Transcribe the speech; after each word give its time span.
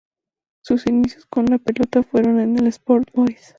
Sus 0.63 0.87
inicios 0.87 1.27
con 1.27 1.45
la 1.45 1.59
pelota 1.59 2.01
fueron 2.01 2.39
en 2.39 2.57
el 2.57 2.65
Sport 2.65 3.11
Boys. 3.13 3.49